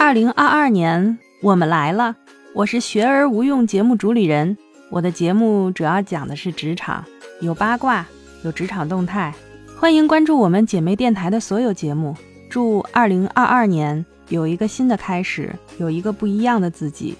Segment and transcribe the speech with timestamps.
[0.00, 2.16] 二零二二年我们来了。
[2.54, 4.56] 我是学而无用节目主理人。
[4.88, 7.04] 我的节目主要讲的是职场
[7.42, 8.06] 有八卦
[8.42, 9.34] 有职场动态。
[9.78, 12.16] 欢迎关注我们姐妹电台的所有节目。
[12.48, 17.14] 祝二零二二年有一个新的开始有一个不一样的自己。